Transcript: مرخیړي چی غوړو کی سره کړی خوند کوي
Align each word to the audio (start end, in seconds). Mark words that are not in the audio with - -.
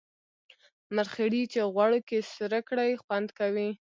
مرخیړي 0.95 1.41
چی 1.51 1.59
غوړو 1.73 1.99
کی 2.07 2.19
سره 2.35 2.57
کړی 2.69 2.91
خوند 3.03 3.27
کوي 3.39 3.69